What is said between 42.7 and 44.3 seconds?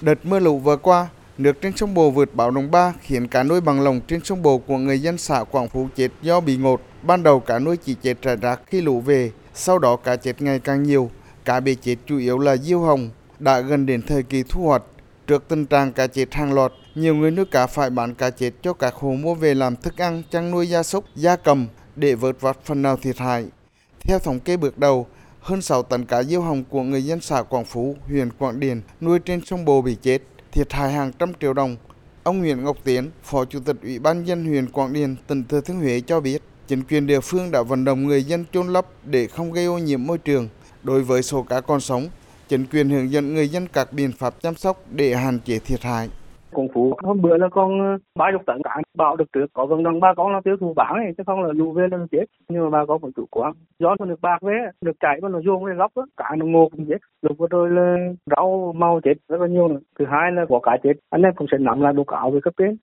hướng dẫn người dân các biện